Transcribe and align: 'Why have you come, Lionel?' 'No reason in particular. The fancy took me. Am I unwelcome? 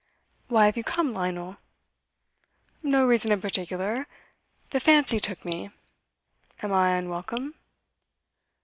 'Why 0.47 0.65
have 0.65 0.77
you 0.77 0.83
come, 0.83 1.13
Lionel?' 1.13 1.57
'No 2.81 3.05
reason 3.05 3.31
in 3.31 3.39
particular. 3.39 4.07
The 4.71 4.79
fancy 4.79 5.19
took 5.19 5.45
me. 5.45 5.69
Am 6.63 6.73
I 6.73 6.95
unwelcome? 6.97 7.53